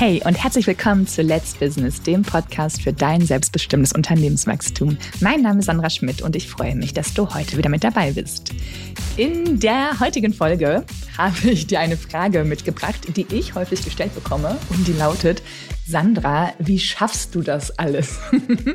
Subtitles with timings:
[0.00, 4.96] Hey und herzlich willkommen zu Let's Business, dem Podcast für dein selbstbestimmtes Unternehmenswachstum.
[5.20, 8.12] Mein Name ist Sandra Schmidt und ich freue mich, dass du heute wieder mit dabei
[8.12, 8.54] bist.
[9.18, 10.86] In der heutigen Folge
[11.18, 15.42] habe ich dir eine Frage mitgebracht, die ich häufig gestellt bekomme und die lautet,
[15.90, 18.20] Sandra, wie schaffst du das alles?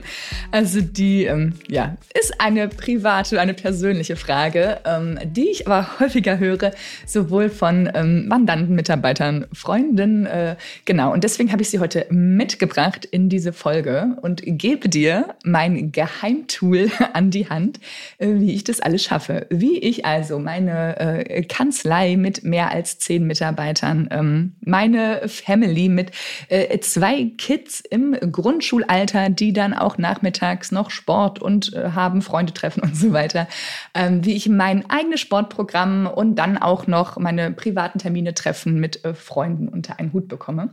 [0.52, 6.40] also die, ähm, ja, ist eine private, eine persönliche Frage, ähm, die ich aber häufiger
[6.40, 6.72] höre,
[7.06, 11.14] sowohl von ähm, Mandanten, Mitarbeitern, Freunden, äh, genau.
[11.14, 16.92] Und deswegen habe ich sie heute mitgebracht in diese Folge und gebe dir mein Geheimtool
[17.14, 17.80] an die Hand,
[18.18, 19.48] äh, wie ich das alles schaffe.
[19.50, 26.12] Wie ich also meine äh, Kanzlei mit mehr als zehn Mitarbeitern, ähm, meine Family mit
[26.50, 32.24] äh, zwei zwei Kids im Grundschulalter, die dann auch nachmittags noch Sport und äh, haben
[32.24, 33.48] Freunde treffen und so weiter.
[33.94, 39.06] Ähm, wie ich mein eigenes Sportprogramm und dann auch noch meine privaten Termine treffen mit
[39.06, 40.72] äh, Freunden unter einen Hut bekomme.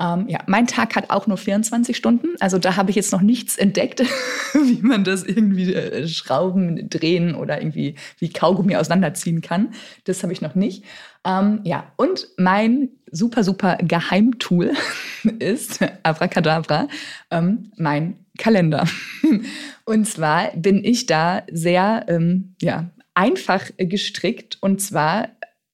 [0.00, 2.28] Ähm, ja, mein Tag hat auch nur 24 Stunden.
[2.40, 4.00] Also da habe ich jetzt noch nichts entdeckt,
[4.54, 9.74] wie man das irgendwie äh, schrauben, drehen oder irgendwie wie Kaugummi auseinanderziehen kann.
[10.04, 10.84] Das habe ich noch nicht.
[11.26, 14.72] Ähm, ja, und mein super, super Geheimtool
[15.38, 16.88] ist, Abracadabra,
[17.30, 18.86] ähm, mein Kalender.
[19.84, 24.58] Und zwar bin ich da sehr ähm, ja, einfach gestrickt.
[24.60, 25.28] Und zwar,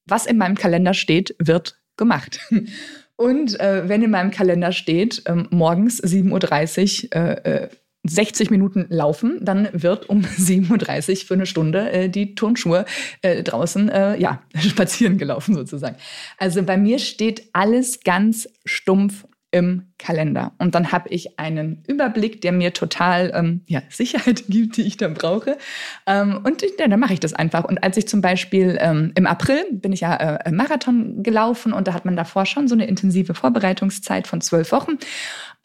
[0.05, 2.39] was in meinem Kalender steht, wird gemacht.
[3.15, 7.69] Und äh, wenn in meinem Kalender steht, ähm, morgens 7.30 Uhr äh, äh,
[8.03, 12.85] 60 Minuten laufen, dann wird um 7.30 Uhr für eine Stunde äh, die Turnschuhe
[13.21, 15.95] äh, draußen äh, ja, spazieren gelaufen sozusagen.
[16.37, 20.51] Also bei mir steht alles ganz stumpf im Kalender.
[20.57, 24.97] Und dann habe ich einen Überblick, der mir total ähm, ja, Sicherheit gibt, die ich
[24.97, 25.57] dann brauche.
[26.05, 27.63] Ähm, und ja, dann mache ich das einfach.
[27.63, 31.87] Und als ich zum Beispiel ähm, im April bin ich ja äh, Marathon gelaufen und
[31.87, 34.97] da hat man davor schon so eine intensive Vorbereitungszeit von zwölf Wochen.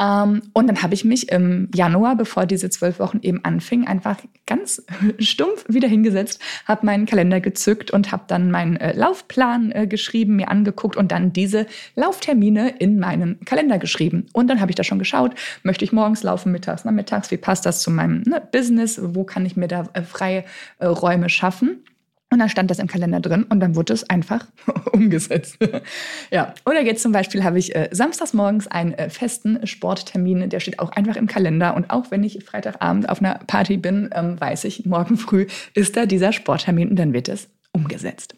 [0.01, 4.19] Ähm, und dann habe ich mich im Januar, bevor diese zwölf Wochen eben anfingen, einfach
[4.47, 4.85] ganz
[5.19, 10.37] stumpf wieder hingesetzt, habe meinen Kalender gezückt und habe dann meinen äh, Laufplan äh, geschrieben,
[10.37, 11.67] mir angeguckt und dann diese
[11.97, 14.27] Lauftermine in meinen Kalender geschrieben.
[14.33, 17.67] Und dann habe ich da schon geschaut, möchte ich morgens laufen, mittags, nachmittags, wie passt
[17.67, 20.45] das zu meinem ne, Business, wo kann ich mir da äh, freie
[20.79, 21.85] äh, Räume schaffen.
[22.31, 24.47] Und dann stand das im Kalender drin und dann wurde es einfach
[24.93, 25.57] umgesetzt.
[26.31, 30.61] ja, oder jetzt zum Beispiel habe ich äh, samstags morgens einen äh, festen Sporttermin, der
[30.61, 31.75] steht auch einfach im Kalender.
[31.75, 35.97] Und auch wenn ich Freitagabend auf einer Party bin, ähm, weiß ich, morgen früh ist
[35.97, 38.35] da dieser Sporttermin und dann wird es umgesetzt.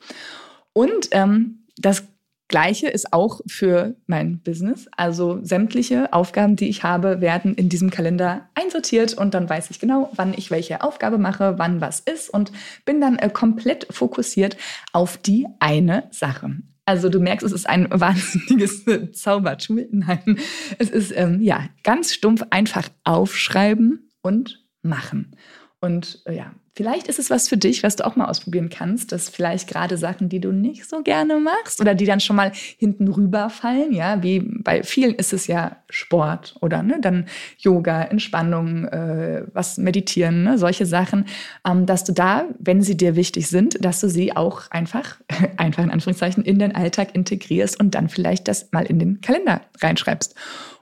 [0.72, 2.04] Und ähm, das
[2.50, 4.88] Gleiche ist auch für mein Business.
[4.96, 9.78] Also sämtliche Aufgaben, die ich habe, werden in diesem Kalender einsortiert und dann weiß ich
[9.78, 12.50] genau, wann ich welche Aufgabe mache, wann was ist und
[12.84, 14.56] bin dann äh, komplett fokussiert
[14.92, 16.56] auf die eine Sache.
[16.86, 19.86] Also du merkst, es ist ein wahnsinniges Zaubertool.
[19.92, 20.40] Nein,
[20.78, 25.36] es ist ähm, ja ganz stumpf einfach aufschreiben und machen.
[25.82, 29.12] Und äh, ja, vielleicht ist es was für dich, was du auch mal ausprobieren kannst,
[29.12, 32.52] dass vielleicht gerade Sachen, die du nicht so gerne machst oder die dann schon mal
[32.76, 37.26] hinten rüberfallen, ja, wie bei vielen ist es ja Sport oder ne, dann
[37.56, 41.24] Yoga, Entspannung, äh, was meditieren, ne, solche Sachen,
[41.66, 45.16] ähm, dass du da, wenn sie dir wichtig sind, dass du sie auch einfach,
[45.56, 49.62] einfach in Anführungszeichen, in den Alltag integrierst und dann vielleicht das mal in den Kalender
[49.80, 50.34] reinschreibst.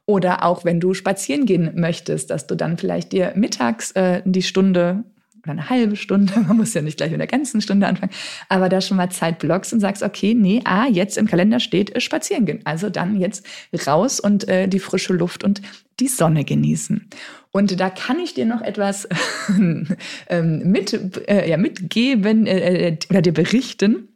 [0.08, 4.40] Oder auch wenn du spazieren gehen möchtest, dass du dann vielleicht dir mittags äh, die
[4.40, 5.04] Stunde
[5.42, 8.12] oder eine halbe Stunde, man muss ja nicht gleich mit der ganzen Stunde anfangen,
[8.48, 11.94] aber da schon mal Zeit blockst und sagst, okay, nee, ah, jetzt im Kalender steht
[11.94, 12.60] äh, spazieren gehen.
[12.64, 13.44] Also dann jetzt
[13.86, 15.60] raus und äh, die frische Luft und
[16.00, 17.10] die Sonne genießen.
[17.50, 19.06] Und da kann ich dir noch etwas
[20.28, 24.08] ähm, mit, äh, ja, mitgeben äh, äh, oder dir berichten,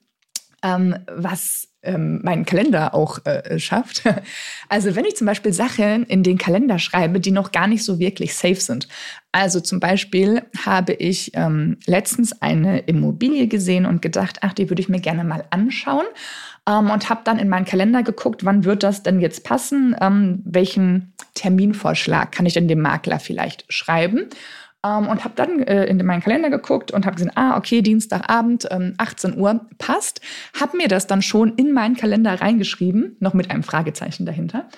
[0.62, 4.02] ähm, was ähm, meinen Kalender auch äh, schafft.
[4.68, 7.98] Also wenn ich zum Beispiel Sachen in den Kalender schreibe, die noch gar nicht so
[7.98, 8.88] wirklich safe sind.
[9.30, 14.80] Also zum Beispiel habe ich ähm, letztens eine Immobilie gesehen und gedacht, ach, die würde
[14.80, 16.06] ich mir gerne mal anschauen.
[16.66, 19.96] Ähm, und habe dann in meinen Kalender geguckt, wann wird das denn jetzt passen?
[20.00, 24.28] Ähm, welchen Terminvorschlag kann ich denn dem Makler vielleicht schreiben?
[24.84, 28.66] Ähm, und habe dann äh, in meinen Kalender geguckt und habe gesehen, ah, okay, Dienstagabend,
[28.70, 30.20] ähm, 18 Uhr passt.
[30.58, 34.68] Habe mir das dann schon in meinen Kalender reingeschrieben, noch mit einem Fragezeichen dahinter.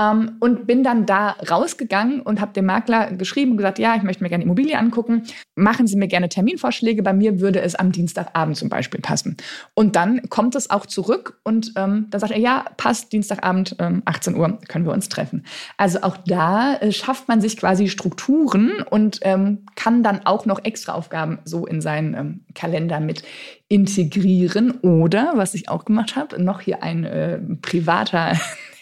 [0.00, 4.02] Ähm, und bin dann da rausgegangen und habe dem Makler geschrieben und gesagt, ja, ich
[4.02, 5.22] möchte mir gerne Immobilie angucken.
[5.54, 7.04] Machen Sie mir gerne Terminvorschläge.
[7.04, 9.36] Bei mir würde es am Dienstagabend zum Beispiel passen.
[9.74, 14.02] Und dann kommt es auch zurück und ähm, dann sagt er, ja, passt, Dienstagabend, ähm,
[14.04, 15.44] 18 Uhr können wir uns treffen.
[15.76, 20.64] Also auch da äh, schafft man sich quasi Strukturen und ähm, kann dann auch noch
[20.64, 23.22] extra Aufgaben so in seinen ähm, Kalender mit
[23.68, 24.72] integrieren.
[24.82, 28.32] Oder, was ich auch gemacht habe, noch hier ein äh, privater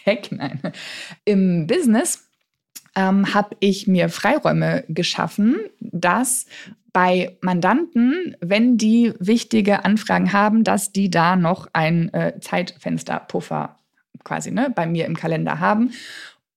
[0.05, 0.61] Hack, nein.
[1.25, 2.27] Im Business
[2.95, 6.45] ähm, habe ich mir Freiräume geschaffen, dass
[6.91, 13.79] bei Mandanten, wenn die wichtige Anfragen haben, dass die da noch ein äh, Zeitfensterpuffer
[14.23, 15.91] quasi ne, bei mir im Kalender haben.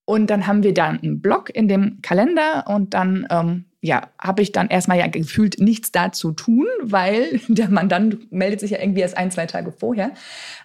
[0.05, 4.43] Und dann haben wir dann einen Block in dem Kalender und dann ähm, ja, habe
[4.43, 9.01] ich dann erstmal ja gefühlt nichts dazu tun, weil der Mandant meldet sich ja irgendwie
[9.01, 10.11] erst ein, zwei Tage vorher.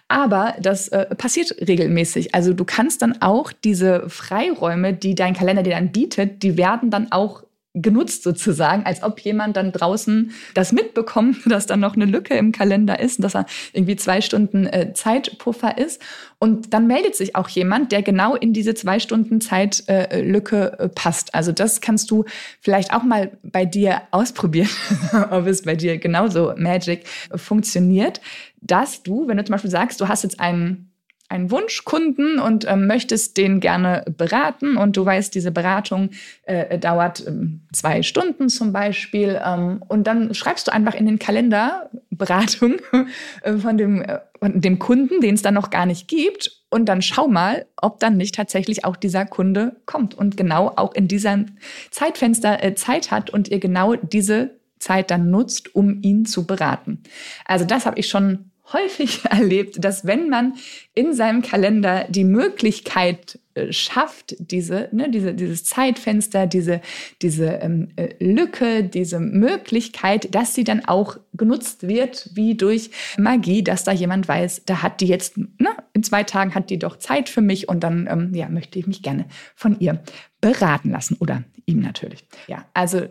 [0.08, 2.34] Aber das äh, passiert regelmäßig.
[2.34, 6.90] Also du kannst dann auch diese Freiräume, die dein Kalender dir dann bietet, die werden
[6.90, 12.04] dann auch genutzt sozusagen, als ob jemand dann draußen das mitbekommt, dass da noch eine
[12.04, 16.00] Lücke im Kalender ist, dass er irgendwie zwei Stunden äh, Zeitpuffer ist.
[16.38, 21.34] Und dann meldet sich auch jemand, der genau in diese zwei Stunden Zeitlücke äh, passt.
[21.34, 22.24] Also das kannst du
[22.60, 24.68] vielleicht auch mal bei dir ausprobieren,
[25.30, 28.20] ob es bei dir genauso Magic funktioniert,
[28.60, 30.91] dass du, wenn du zum Beispiel sagst, du hast jetzt einen
[31.32, 34.76] einen Wunschkunden und ähm, möchtest den gerne beraten.
[34.76, 36.10] Und du weißt, diese Beratung
[36.44, 39.40] äh, dauert ähm, zwei Stunden zum Beispiel.
[39.44, 42.76] Ähm, und dann schreibst du einfach in den Kalender Beratung
[43.42, 46.62] äh, von, dem, äh, von dem Kunden, den es dann noch gar nicht gibt.
[46.70, 50.94] Und dann schau mal, ob dann nicht tatsächlich auch dieser Kunde kommt und genau auch
[50.94, 51.56] in diesem
[51.90, 57.02] Zeitfenster äh, Zeit hat und ihr genau diese Zeit dann nutzt, um ihn zu beraten.
[57.46, 60.54] Also das habe ich schon häufig erlebt, dass wenn man
[60.94, 66.80] in seinem Kalender die Möglichkeit äh, schafft, diese, ne, diese, dieses Zeitfenster, diese,
[67.20, 73.62] diese ähm, äh, Lücke, diese Möglichkeit, dass sie dann auch genutzt wird, wie durch Magie,
[73.62, 76.98] dass da jemand weiß, da hat die jetzt, ne, in zwei Tagen hat die doch
[76.98, 80.02] Zeit für mich und dann ähm, ja, möchte ich mich gerne von ihr
[80.40, 82.24] beraten lassen oder ihm natürlich.
[82.46, 83.06] Ja, also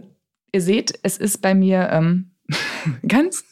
[0.51, 2.31] ihr seht, es ist bei mir ähm,
[3.07, 3.45] ganz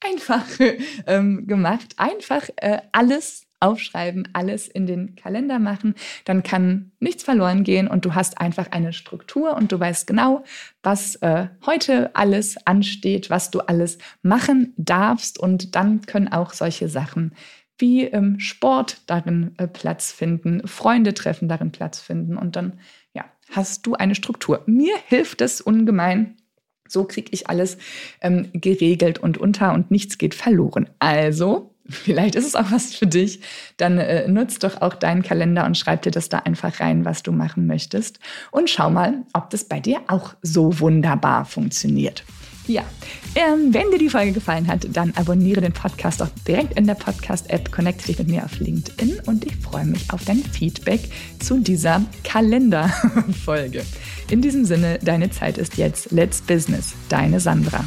[0.00, 0.44] einfach
[1.06, 1.94] ähm, gemacht.
[1.96, 5.94] Einfach äh, alles aufschreiben, alles in den Kalender machen.
[6.24, 10.44] Dann kann nichts verloren gehen und du hast einfach eine Struktur und du weißt genau,
[10.82, 15.38] was äh, heute alles ansteht, was du alles machen darfst.
[15.38, 17.34] Und dann können auch solche Sachen
[17.76, 22.78] wie ähm, Sport darin äh, Platz finden, Freunde treffen darin Platz finden und dann
[23.50, 24.62] hast du eine Struktur.
[24.66, 26.36] Mir hilft es ungemein,
[26.92, 27.78] so kriege ich alles
[28.20, 30.88] ähm, geregelt und unter und nichts geht verloren.
[30.98, 33.40] Also, vielleicht ist es auch was für dich.
[33.76, 37.22] Dann äh, nutzt doch auch deinen Kalender und schreib dir das da einfach rein, was
[37.22, 38.18] du machen möchtest.
[38.50, 42.24] Und schau mal, ob das bei dir auch so wunderbar funktioniert.
[42.66, 42.84] Ja,
[43.34, 46.94] ähm, wenn dir die Folge gefallen hat, dann abonniere den Podcast auch direkt in der
[46.94, 51.00] Podcast-App, connecte dich mit mir auf LinkedIn und ich freue mich auf dein Feedback
[51.38, 53.82] zu dieser Kalenderfolge.
[54.30, 56.12] In diesem Sinne, deine Zeit ist jetzt.
[56.12, 57.84] Let's Business, deine Sandra.